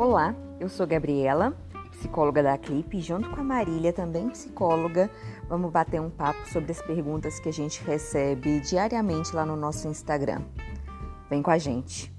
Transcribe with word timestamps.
Olá, 0.00 0.34
eu 0.58 0.66
sou 0.66 0.86
Gabriela, 0.86 1.54
psicóloga 1.90 2.42
da 2.42 2.56
Clipe, 2.56 2.96
e 2.96 3.00
junto 3.02 3.28
com 3.28 3.38
a 3.38 3.44
Marília, 3.44 3.92
também 3.92 4.30
psicóloga, 4.30 5.10
vamos 5.46 5.70
bater 5.70 6.00
um 6.00 6.08
papo 6.08 6.48
sobre 6.48 6.72
as 6.72 6.80
perguntas 6.80 7.38
que 7.38 7.50
a 7.50 7.52
gente 7.52 7.84
recebe 7.84 8.60
diariamente 8.60 9.36
lá 9.36 9.44
no 9.44 9.56
nosso 9.56 9.86
Instagram. 9.88 10.40
Vem 11.28 11.42
com 11.42 11.50
a 11.50 11.58
gente! 11.58 12.10